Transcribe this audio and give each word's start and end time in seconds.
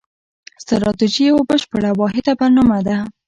ستراتیژي 0.63 1.23
یوه 1.29 1.43
بشپړه 1.49 1.89
واحده 1.99 2.31
برنامه 2.39 2.79
ده. 2.87 2.97